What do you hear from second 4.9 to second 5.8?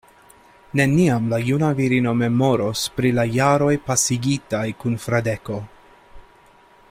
Fradeko.